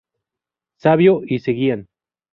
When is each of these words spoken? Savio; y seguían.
Savio; 0.77 1.21
y 1.27 1.37
seguían. 1.37 1.87